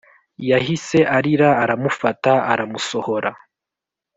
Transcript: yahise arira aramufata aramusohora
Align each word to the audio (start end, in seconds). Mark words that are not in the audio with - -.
yahise 0.49 0.99
arira 1.17 1.49
aramufata 1.63 2.31
aramusohora 2.51 3.31